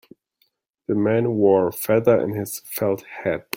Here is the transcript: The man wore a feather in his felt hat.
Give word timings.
The 0.87 0.95
man 0.95 1.35
wore 1.35 1.67
a 1.67 1.71
feather 1.71 2.19
in 2.19 2.31
his 2.31 2.61
felt 2.61 3.03
hat. 3.05 3.47